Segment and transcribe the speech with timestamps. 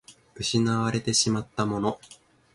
[0.33, 1.99] 失われてしまったもの